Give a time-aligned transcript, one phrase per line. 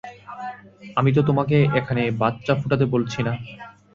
[0.97, 3.33] আমি তো তোমাকে এখানে বাচ্চা ফুটাতে বলছি না।